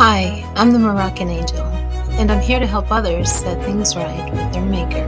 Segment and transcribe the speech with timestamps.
[0.00, 1.60] Hi, I'm the Moroccan Angel,
[2.20, 5.04] and I'm here to help others set things right with their Maker.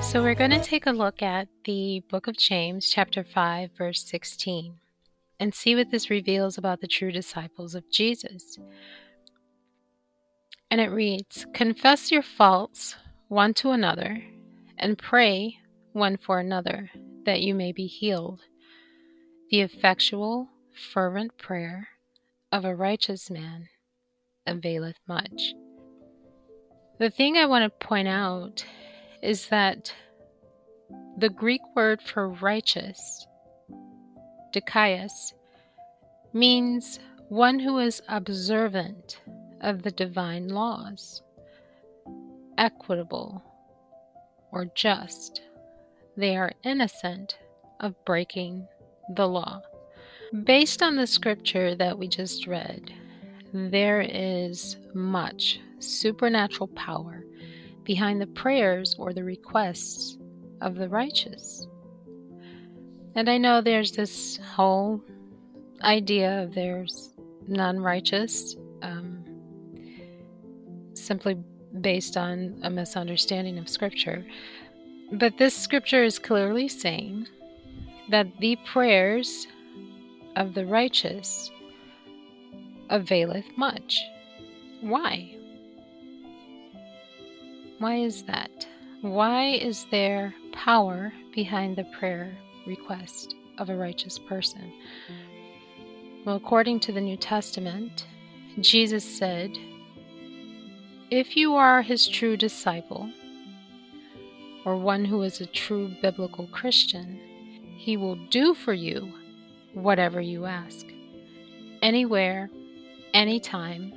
[0.00, 4.04] So, we're going to take a look at the book of James, chapter 5, verse
[4.04, 4.76] 16,
[5.40, 8.58] and see what this reveals about the true disciples of Jesus.
[10.72, 12.96] And it reads Confess your faults
[13.28, 14.24] one to another,
[14.78, 15.58] and pray
[15.92, 16.90] one for another,
[17.26, 18.40] that you may be healed.
[19.50, 20.48] The effectual,
[20.94, 21.88] fervent prayer
[22.50, 23.68] of a righteous man
[24.46, 25.52] availeth much.
[26.98, 28.64] The thing I want to point out
[29.22, 29.94] is that
[31.18, 33.26] the Greek word for righteous,
[34.54, 35.34] dikaios,
[36.32, 36.98] means
[37.28, 39.20] one who is observant
[39.62, 41.22] of the divine laws,
[42.58, 43.42] equitable,
[44.52, 45.42] or just.
[46.16, 47.38] They are innocent
[47.80, 48.66] of breaking
[49.16, 49.62] the law.
[50.44, 52.92] Based on the scripture that we just read,
[53.52, 57.24] there is much supernatural power
[57.84, 60.16] behind the prayers or the requests
[60.60, 61.66] of the righteous.
[63.14, 65.02] And I know there's this whole
[65.82, 67.10] idea of there's
[67.46, 69.21] non righteous, um,
[71.02, 71.34] simply
[71.80, 74.24] based on a misunderstanding of Scripture.
[75.12, 77.26] But this Scripture is clearly saying
[78.10, 79.46] that the prayers
[80.36, 81.50] of the righteous
[82.90, 84.00] availeth much.
[84.80, 85.34] Why?
[87.78, 88.66] Why is that?
[89.00, 94.72] Why is there power behind the prayer request of a righteous person?
[96.24, 98.06] Well, according to the New Testament,
[98.60, 99.50] Jesus said,
[101.12, 103.10] If you are his true disciple,
[104.64, 107.20] or one who is a true biblical Christian,
[107.76, 109.12] he will do for you
[109.74, 110.86] whatever you ask.
[111.82, 112.48] Anywhere,
[113.12, 113.92] anytime,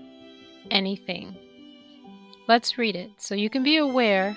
[0.70, 1.38] anything.
[2.50, 4.36] Let's read it so you can be aware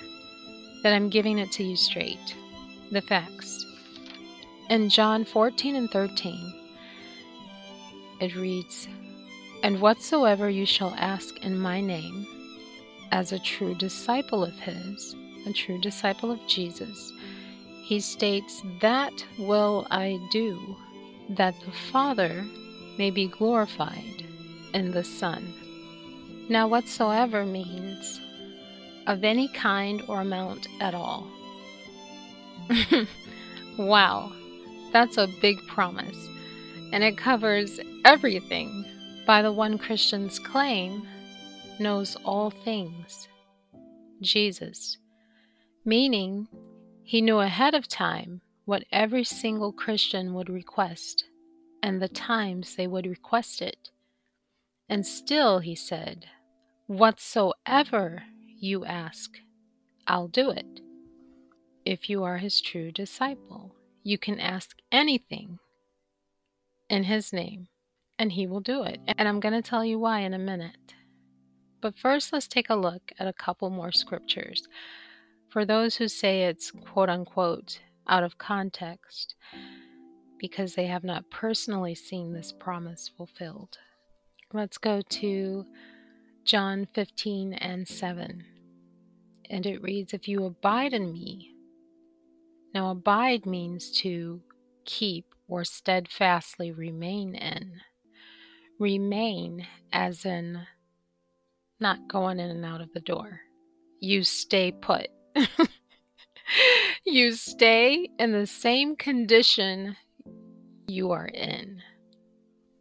[0.81, 2.33] that I'm giving it to you straight.
[2.93, 3.65] The facts.
[4.69, 6.69] In John 14 and 13,
[8.21, 8.87] it reads,
[9.63, 12.25] And whatsoever you shall ask in my name,
[13.11, 15.15] as a true disciple of his,
[15.45, 17.11] a true disciple of Jesus,
[17.83, 20.77] he states, That will I do,
[21.29, 22.45] that the Father
[22.97, 24.23] may be glorified
[24.73, 25.53] in the Son.
[26.49, 28.19] Now, whatsoever means
[29.07, 31.27] of any kind or amount at all.
[33.77, 34.31] wow,
[34.93, 36.27] that's a big promise,
[36.93, 38.85] and it covers everything
[39.25, 41.07] by the one Christians claim
[41.79, 43.27] knows all things
[44.21, 44.97] Jesus,
[45.85, 46.47] meaning
[47.03, 51.25] he knew ahead of time what every single Christian would request
[51.81, 53.89] and the times they would request it.
[54.89, 56.25] And still, he said,
[56.87, 58.23] Whatsoever
[58.59, 59.39] you ask,
[60.07, 60.81] I'll do it.
[61.85, 65.59] If you are his true disciple, you can ask anything
[66.89, 67.67] in his name,
[68.17, 68.99] and he will do it.
[69.17, 70.95] And I'm going to tell you why in a minute.
[71.81, 74.67] But first, let's take a look at a couple more scriptures
[75.49, 79.35] for those who say it's quote unquote out of context
[80.39, 83.77] because they have not personally seen this promise fulfilled.
[84.53, 85.65] Let's go to
[86.43, 88.45] John 15 and 7.
[89.49, 91.51] And it reads, If you abide in me.
[92.73, 94.41] Now, abide means to
[94.85, 97.81] keep or steadfastly remain in.
[98.79, 100.61] Remain as in
[101.79, 103.41] not going in and out of the door.
[103.99, 105.07] You stay put.
[107.05, 109.95] you stay in the same condition
[110.87, 111.81] you are in.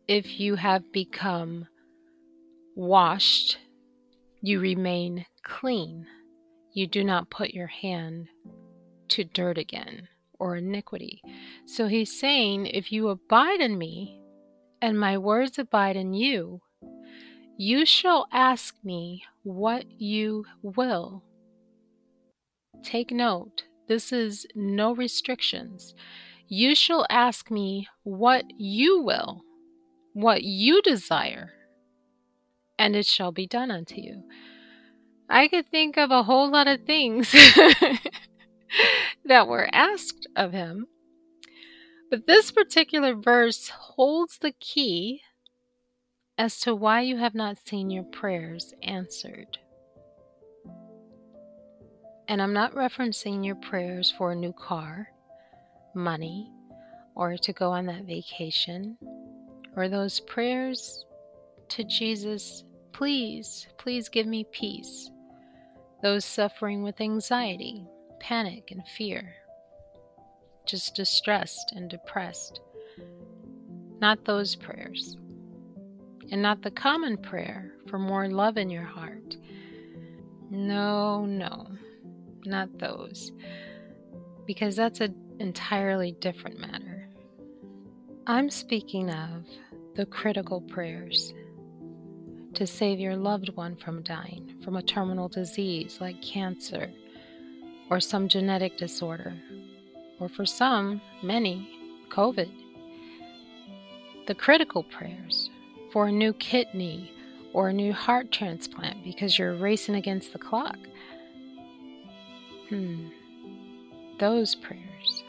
[0.06, 1.67] If you have become
[2.75, 3.58] washed,
[4.40, 6.06] you remain clean.
[6.72, 8.28] You do not put your hand
[9.08, 10.08] to dirt again
[10.38, 11.20] or iniquity.
[11.67, 14.20] So he's saying, if you abide in me
[14.81, 16.61] and my words abide in you,
[17.58, 21.22] you shall ask me what you will
[22.82, 25.94] Take note, this is no restrictions.
[26.46, 29.43] You shall ask me what you will,
[30.12, 31.52] what you desire,
[32.78, 34.22] and it shall be done unto you.
[35.28, 37.32] I could think of a whole lot of things
[39.25, 40.87] that were asked of him,
[42.10, 45.20] but this particular verse holds the key
[46.38, 49.58] as to why you have not seen your prayers answered.
[52.29, 55.08] And I'm not referencing your prayers for a new car,
[55.94, 56.52] money,
[57.17, 58.96] or to go on that vacation,
[59.75, 61.05] or those prayers
[61.70, 62.62] to Jesus,
[62.93, 65.11] please, please give me peace.
[66.02, 67.84] Those suffering with anxiety,
[68.20, 69.34] panic, and fear,
[70.67, 72.61] just distressed and depressed.
[74.00, 75.17] Not those prayers
[76.30, 79.36] and not the common prayer for more love in your heart.
[80.50, 81.66] No, no,
[82.44, 83.32] not those,
[84.46, 87.08] because that's an entirely different matter.
[88.26, 89.44] I'm speaking of
[89.94, 91.32] the critical prayers
[92.54, 96.90] to save your loved one from dying from a terminal disease like cancer
[97.90, 99.34] or some genetic disorder,
[100.20, 101.69] or for some, many,
[102.10, 102.50] COVID.
[104.26, 105.47] The critical prayers
[105.98, 107.10] for a new kidney
[107.52, 110.78] or a new heart transplant because you're racing against the clock.
[112.68, 113.08] Hmm,
[114.20, 115.24] those prayers.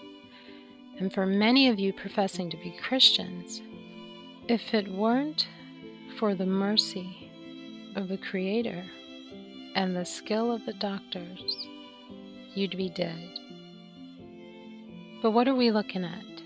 [1.00, 3.64] And for many of you professing to be Christians,
[4.48, 5.48] if it weren't
[6.20, 7.32] for the mercy
[7.96, 8.86] of the Creator
[9.74, 11.68] and the skill of the doctors,
[12.54, 13.40] you'd be dead.
[15.24, 16.44] But what are we looking at?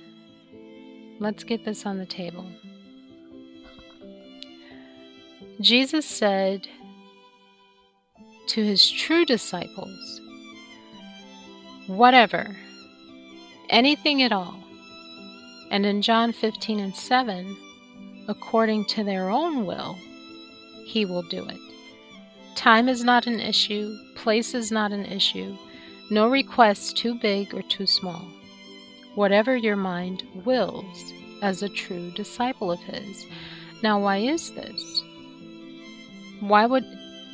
[1.19, 2.47] Let's get this on the table.
[5.61, 6.67] Jesus said
[8.47, 10.21] to his true disciples,
[11.87, 12.55] Whatever,
[13.69, 14.55] anything at all.
[15.69, 17.57] And in John 15 and 7,
[18.27, 19.97] according to their own will,
[20.85, 21.59] he will do it.
[22.55, 25.57] Time is not an issue, place is not an issue,
[26.09, 28.27] no request too big or too small.
[29.15, 33.25] Whatever your mind wills as a true disciple of his.
[33.83, 35.02] Now, why is this?
[36.43, 36.85] Why would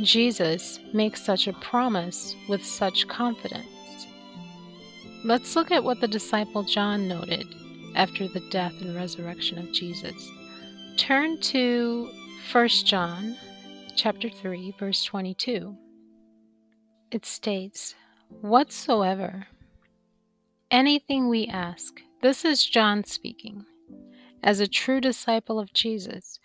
[0.01, 3.65] Jesus make such a promise with such confidence?
[5.25, 7.47] Let's look at what the disciple John noted
[7.95, 10.29] after the death and resurrection of Jesus.
[10.95, 12.11] Turn to
[12.51, 13.35] 1 John
[13.95, 15.75] chapter 3 verse 22.
[17.09, 17.95] It states,
[18.41, 19.47] "Whatsoever
[20.69, 23.65] anything we ask." This is John speaking
[24.43, 26.39] as a true disciple of Jesus.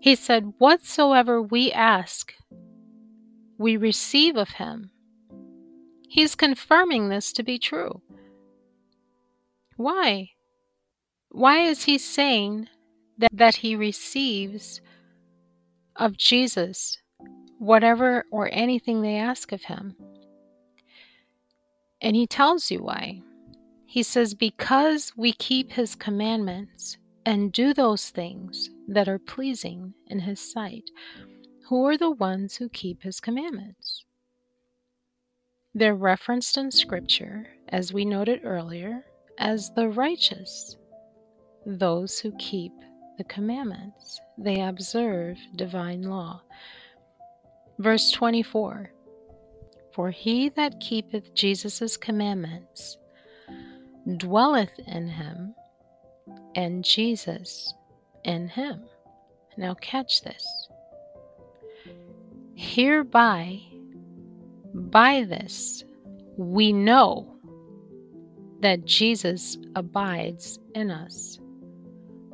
[0.00, 2.32] He said, Whatsoever we ask,
[3.58, 4.90] we receive of him.
[6.08, 8.02] He's confirming this to be true.
[9.76, 10.30] Why?
[11.30, 12.68] Why is he saying
[13.18, 14.80] that, that he receives
[15.96, 16.98] of Jesus
[17.58, 19.96] whatever or anything they ask of him?
[22.00, 23.22] And he tells you why.
[23.86, 30.20] He says, Because we keep his commandments and do those things that are pleasing in
[30.20, 30.90] his sight,
[31.68, 34.04] who are the ones who keep his commandments.
[35.74, 39.04] They're referenced in Scripture, as we noted earlier,
[39.38, 40.76] as the righteous,
[41.66, 42.72] those who keep
[43.18, 44.20] the commandments.
[44.38, 46.42] They observe divine law.
[47.78, 48.92] Verse 24
[49.92, 52.98] For he that keepeth Jesus' commandments
[54.18, 55.54] dwelleth in him
[56.54, 57.74] and Jesus
[58.24, 58.82] in him.
[59.56, 60.68] Now, catch this.
[62.54, 63.60] Hereby,
[64.74, 65.84] by this,
[66.36, 67.36] we know
[68.60, 71.38] that Jesus abides in us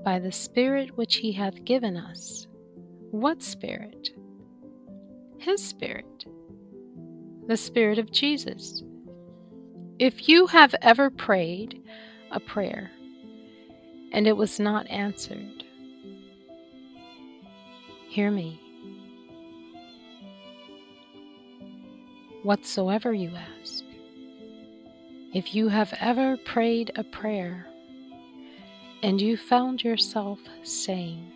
[0.04, 2.46] by the Spirit which He hath given us.
[3.10, 4.10] What Spirit?
[5.38, 6.24] His Spirit,
[7.46, 8.82] the Spirit of Jesus.
[9.98, 11.82] If you have ever prayed
[12.30, 12.90] a prayer
[14.12, 15.64] and it was not answered.
[18.08, 18.60] Hear me.
[22.42, 23.84] Whatsoever you ask,
[25.32, 27.66] if you have ever prayed a prayer
[29.02, 31.30] and you found yourself saying,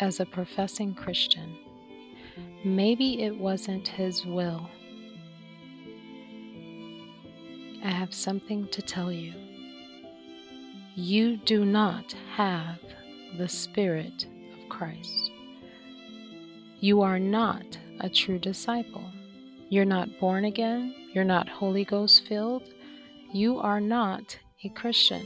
[0.00, 1.58] as a professing Christian,
[2.64, 4.70] maybe it wasn't His will,
[7.84, 9.32] I have something to tell you
[10.96, 12.78] you do not have
[13.38, 15.30] the Spirit of Christ.
[16.80, 19.04] You are not a true disciple.
[19.68, 20.94] You're not born again.
[21.12, 22.64] You're not Holy Ghost filled.
[23.32, 25.22] You are not a Christian.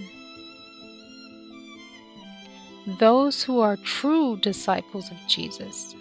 [2.98, 5.94] Those who are true disciples of Jesus,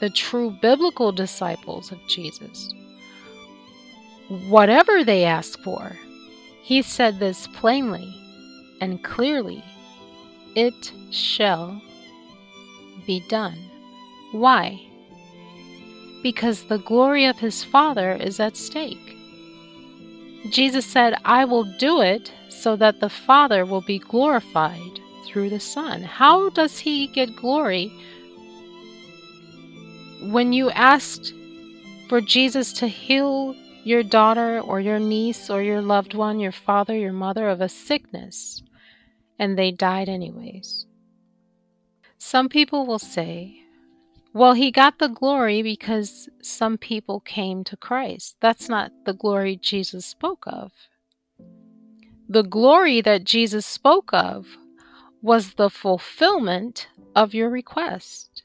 [0.00, 2.74] the true biblical disciples of Jesus,
[4.48, 5.96] whatever they ask for,
[6.62, 8.14] he said this plainly
[8.80, 9.62] and clearly,
[10.54, 11.80] it shall
[13.06, 13.58] be done.
[14.32, 14.80] Why?
[16.22, 19.16] Because the glory of his Father is at stake.
[20.50, 25.60] Jesus said, I will do it so that the Father will be glorified through the
[25.60, 26.02] Son.
[26.02, 27.92] How does he get glory?
[30.22, 31.32] When you asked
[32.08, 36.96] for Jesus to heal your daughter or your niece or your loved one, your father,
[36.96, 38.62] your mother of a sickness,
[39.40, 40.84] and they died anyways.
[42.18, 43.56] Some people will say,
[44.34, 48.36] well, he got the glory because some people came to Christ.
[48.40, 50.72] That's not the glory Jesus spoke of.
[52.28, 54.46] The glory that Jesus spoke of
[55.22, 58.42] was the fulfillment of your request.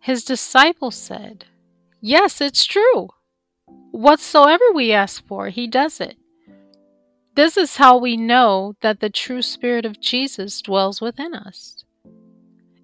[0.00, 1.44] His disciples said,
[2.00, 3.10] Yes, it's true.
[3.90, 6.16] Whatsoever we ask for, he does it.
[7.34, 11.84] This is how we know that the true Spirit of Jesus dwells within us.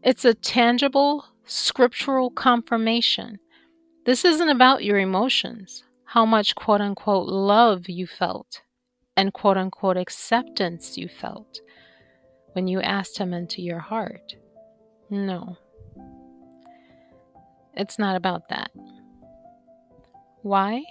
[0.02, 3.38] It's a tangible, scriptural confirmation.
[4.06, 8.62] This isn't about your emotions, how much quote unquote love you felt,
[9.16, 11.60] and quote unquote acceptance you felt
[12.52, 14.34] when you asked Him into your heart.
[15.10, 15.58] No,
[17.74, 18.70] it's not about that.
[20.42, 20.82] Why?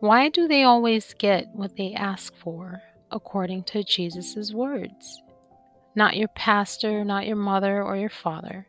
[0.00, 5.22] Why do they always get what they ask for according to Jesus' words?
[5.94, 8.66] Not your pastor, not your mother or your father,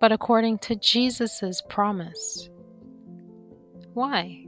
[0.00, 2.48] but according to Jesus' promise.
[3.92, 4.46] Why?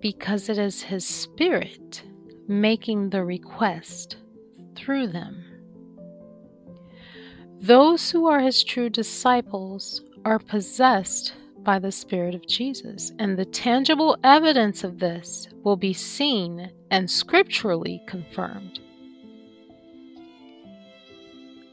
[0.00, 2.02] Because it is His Spirit
[2.48, 4.16] making the request
[4.74, 5.44] through them.
[7.60, 13.12] Those who are His true disciples are possessed by the Spirit of Jesus.
[13.18, 18.80] And the tangible evidence of this will be seen and scripturally confirmed.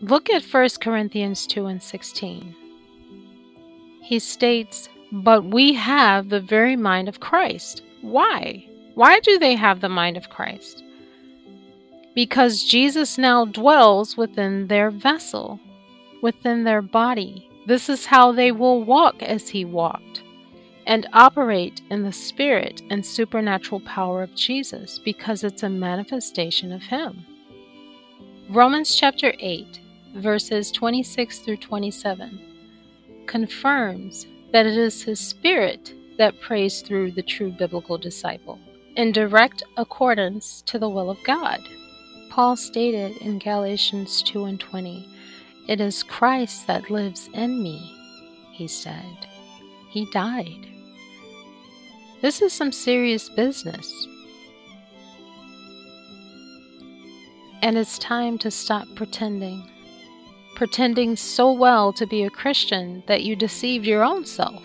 [0.01, 2.56] Look at 1 Corinthians 2 and 16.
[4.01, 7.84] He states, But we have the very mind of Christ.
[8.01, 8.65] Why?
[8.96, 10.84] Why do they have the mind of Christ?
[12.15, 15.60] Because Jesus now dwells within their vessel,
[16.22, 20.23] within their body, this is how they will walk as he walked
[20.88, 26.81] and operate in the spirit and supernatural power of Jesus because it's a manifestation of
[26.81, 27.23] him.
[28.49, 29.81] Romans chapter 8,
[30.15, 32.41] verses 26 through 27
[33.27, 38.57] confirms that it is his spirit that prays through the true biblical disciple
[38.95, 41.61] in direct accordance to the will of God.
[42.31, 45.07] Paul stated in Galatians 2 and 20
[45.69, 47.95] it is Christ that lives in me,
[48.51, 49.27] he said.
[49.91, 50.65] He died.
[52.23, 54.07] This is some serious business.
[57.61, 59.69] And it's time to stop pretending.
[60.55, 64.63] Pretending so well to be a Christian that you deceived your own self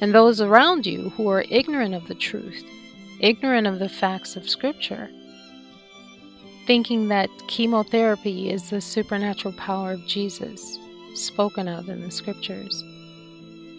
[0.00, 2.64] and those around you who are ignorant of the truth,
[3.18, 5.10] ignorant of the facts of Scripture
[6.68, 10.78] thinking that chemotherapy is the supernatural power of Jesus
[11.14, 12.84] spoken of in the scriptures,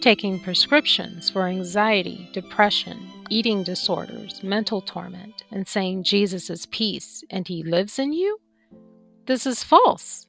[0.00, 7.46] taking prescriptions for anxiety, depression, eating disorders, mental torment, and saying Jesus is peace and
[7.46, 8.40] he lives in you?
[9.26, 10.26] This is false.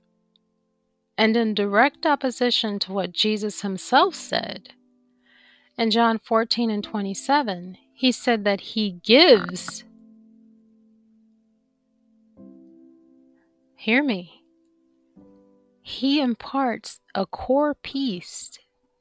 [1.17, 4.69] And in direct opposition to what Jesus himself said.
[5.79, 9.83] In John 14 and 27, he said that he gives
[13.81, 14.43] Hear me.
[15.81, 18.59] He imparts a core peace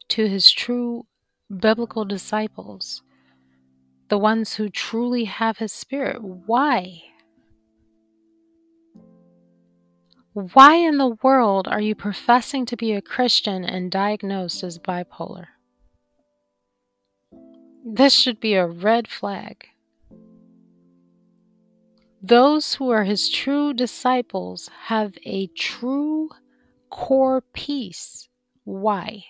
[0.08, 1.04] to his true
[1.54, 3.02] biblical disciples,
[4.08, 6.22] the ones who truly have his spirit.
[6.22, 7.02] Why?
[10.32, 15.48] Why in the world are you professing to be a Christian and diagnosed as bipolar?
[17.84, 19.66] This should be a red flag.
[22.22, 26.28] Those who are his true disciples have a true
[26.90, 28.28] core peace.
[28.64, 29.24] Why?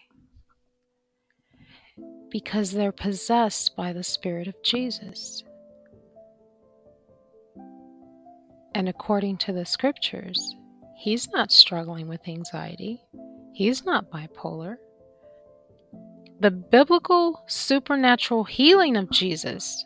[2.31, 5.45] Because they're possessed by the Spirit of Jesus.
[8.75, 10.57] And according to the scriptures,
[10.97, 13.03] he's not struggling with anxiety,
[13.53, 14.77] he's not bipolar.
[16.41, 19.85] The biblical supernatural healing of Jesus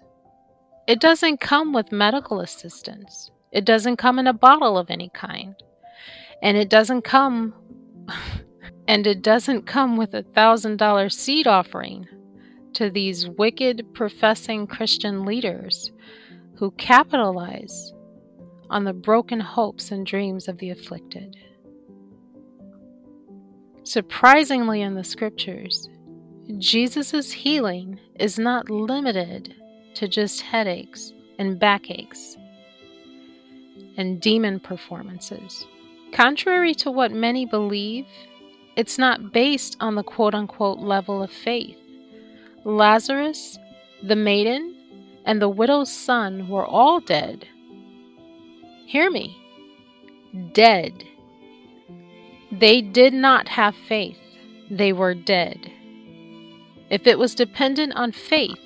[0.87, 3.31] it doesn't come with medical assistance.
[3.53, 5.55] It doesn't come in a bottle of any kind.
[6.43, 7.55] And it doesn't come
[8.89, 12.07] and it doesn't come with a thousand dollar seed offering
[12.75, 15.93] to these wicked professing Christian leaders
[16.57, 17.93] who capitalize
[18.69, 21.37] on the broken hopes and dreams of the afflicted.
[23.85, 25.89] Surprisingly, in the scriptures,
[26.59, 29.55] Jesus' healing is not limited
[29.95, 32.37] to just headaches and backaches
[33.97, 35.67] and demon performances.
[36.13, 38.07] Contrary to what many believe,
[38.77, 41.77] it's not based on the quote unquote level of faith.
[42.65, 43.59] Lazarus,
[44.03, 44.75] the maiden,
[45.25, 47.47] and the widow's son were all dead.
[48.87, 49.37] Hear me.
[50.53, 51.05] Dead.
[52.53, 54.19] They did not have faith.
[54.71, 55.71] They were dead.
[56.91, 58.59] If it was dependent on faith,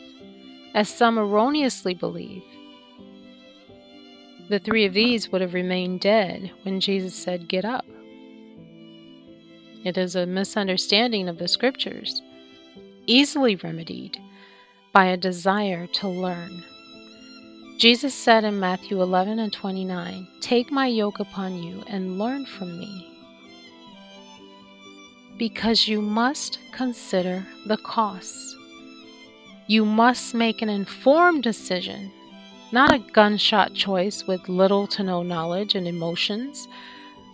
[0.75, 2.43] as some erroneously believe,
[4.49, 7.85] the three of these would have remained dead when Jesus said, Get up.
[9.85, 12.23] It is a misunderstanding of the scriptures,
[13.07, 14.19] easily remedied
[14.93, 16.65] by a desire to learn.
[17.79, 22.77] Jesus said in Matthew 11 and 29, Take my yoke upon you and learn from
[22.79, 23.05] me.
[25.39, 28.48] Because you must consider the costs.
[29.69, 32.11] You must make an informed decision,
[32.73, 36.67] not a gunshot choice with little to no knowledge and emotions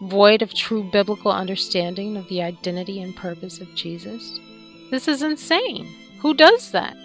[0.01, 4.39] void of true biblical understanding of the identity and purpose of Jesus?
[4.91, 5.87] This is insane.
[6.21, 6.97] Who does that?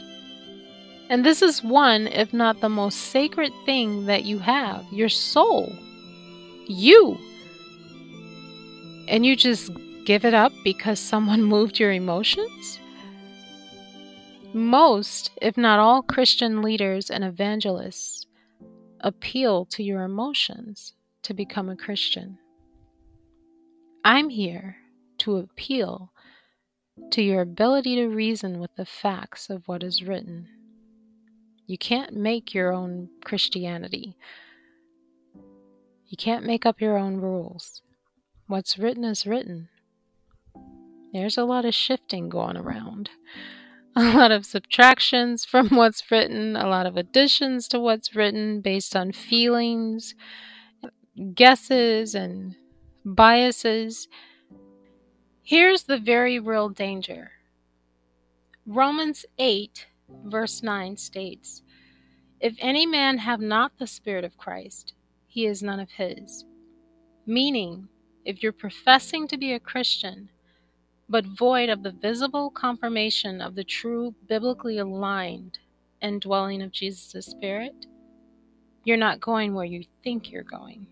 [1.09, 5.75] And this is one, if not the most sacred thing that you have your soul.
[6.67, 7.17] You.
[9.07, 9.71] And you just
[10.05, 12.78] give it up because someone moved your emotions?
[14.53, 18.25] Most, if not all, Christian leaders and evangelists
[19.01, 22.37] appeal to your emotions to become a Christian.
[24.03, 24.77] I'm here
[25.19, 26.11] to appeal
[27.11, 30.47] to your ability to reason with the facts of what is written.
[31.67, 34.17] You can't make your own Christianity.
[36.07, 37.83] You can't make up your own rules.
[38.47, 39.69] What's written is written.
[41.13, 43.11] There's a lot of shifting going around.
[44.01, 48.95] A lot of subtractions from what's written, a lot of additions to what's written based
[48.95, 50.15] on feelings,
[51.33, 52.55] guesses, and
[53.03, 54.07] biases.
[55.43, 57.31] Here's the very real danger
[58.65, 59.87] Romans 8,
[60.23, 61.61] verse 9 states
[62.39, 64.93] If any man have not the Spirit of Christ,
[65.27, 66.45] he is none of his.
[67.25, 67.89] Meaning,
[68.23, 70.29] if you're professing to be a Christian,
[71.09, 75.57] but void of the visible confirmation of the true biblically aligned
[76.01, 77.87] indwelling of Jesus' Spirit,
[78.83, 80.87] you're not going where you think you're going.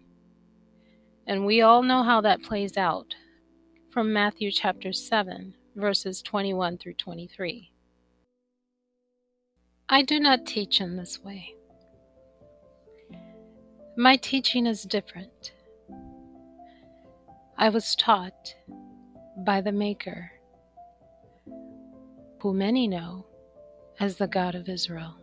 [1.28, 3.14] And we all know how that plays out
[3.92, 7.72] from Matthew chapter 7, verses 21 through 23.
[9.90, 11.54] I do not teach in this way.
[13.96, 15.54] My teaching is different.
[17.58, 18.54] I was taught
[19.38, 20.32] by the Maker,
[22.42, 23.26] who many know
[24.00, 25.16] as the God of Israel.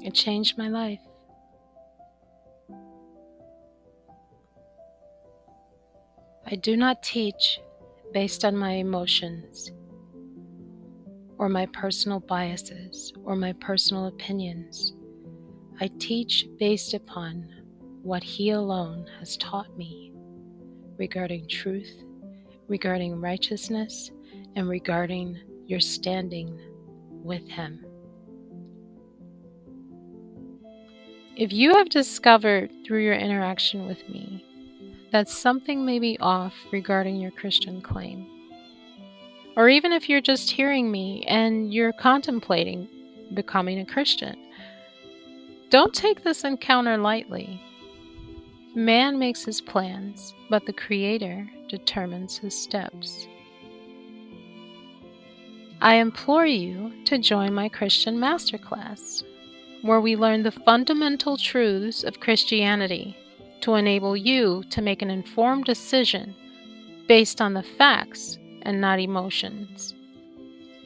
[0.00, 1.00] It changed my life.
[6.46, 7.60] I do not teach
[8.12, 9.72] based on my emotions
[11.38, 14.92] or my personal biases or my personal opinions.
[15.80, 17.48] I teach based upon
[18.02, 20.12] what He alone has taught me
[20.98, 22.04] regarding truth,
[22.68, 24.10] regarding righteousness,
[24.56, 26.58] and regarding your standing
[27.22, 27.84] with Him.
[31.36, 34.44] If you have discovered through your interaction with me
[35.12, 38.26] that something may be off regarding your Christian claim.
[39.56, 42.88] Or even if you're just hearing me and you're contemplating
[43.34, 44.36] becoming a Christian,
[45.68, 47.62] don't take this encounter lightly.
[48.74, 53.26] Man makes his plans, but the Creator determines his steps.
[55.82, 59.24] I implore you to join my Christian Masterclass,
[59.82, 63.14] where we learn the fundamental truths of Christianity
[63.60, 66.34] to enable you to make an informed decision
[67.08, 69.92] based on the facts and not emotions.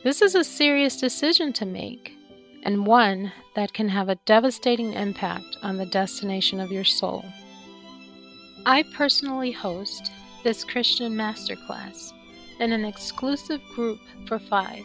[0.02, 2.16] This is a serious decision to make,
[2.64, 7.24] and one that can have a devastating impact on the destination of your soul.
[8.68, 10.10] I personally host
[10.42, 12.12] this Christian Masterclass
[12.58, 14.82] in an exclusive group for five,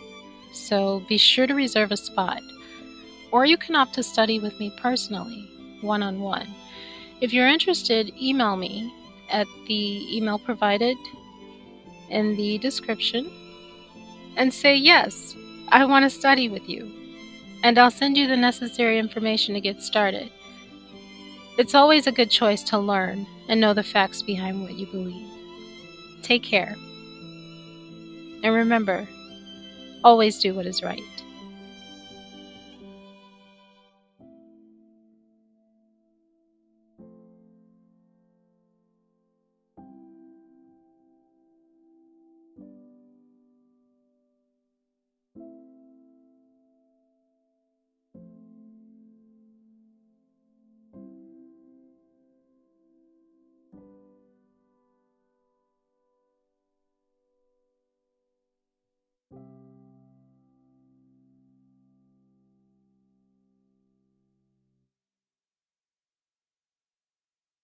[0.54, 2.44] so be sure to reserve a spot.
[3.32, 5.50] Or you can opt to study with me personally,
[5.82, 6.48] one on one.
[7.22, 8.94] If you're interested, email me
[9.32, 10.96] at the email provided
[12.10, 13.32] in the description
[14.38, 15.36] and say, Yes,
[15.70, 16.91] I want to study with you.
[17.63, 20.32] And I'll send you the necessary information to get started.
[21.58, 25.28] It's always a good choice to learn and know the facts behind what you believe.
[26.22, 26.76] Take care.
[28.44, 29.08] And remember,
[30.04, 31.02] always do what is right.